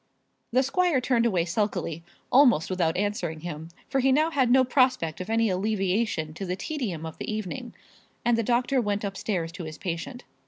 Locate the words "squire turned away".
0.63-1.45